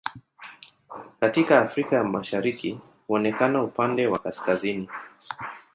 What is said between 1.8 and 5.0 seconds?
ya Mashariki huonekana upande wa kaskazini.